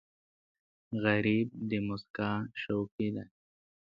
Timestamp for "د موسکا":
1.69-2.31